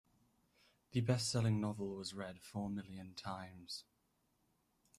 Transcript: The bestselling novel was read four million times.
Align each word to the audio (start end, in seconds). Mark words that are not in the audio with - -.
The 0.93 1.01
bestselling 1.03 1.59
novel 1.59 1.89
was 1.89 2.15
read 2.15 2.41
four 2.41 2.71
million 2.71 3.13
times. 3.13 3.83